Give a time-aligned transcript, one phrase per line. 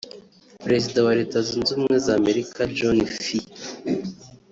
[0.63, 3.23] Perezida wa Leta Zunze Ubumwe za Amerika John F